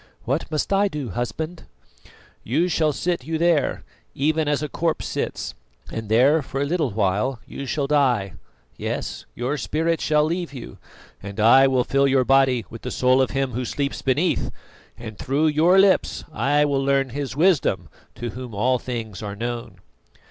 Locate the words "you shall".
2.43-2.91, 7.45-7.85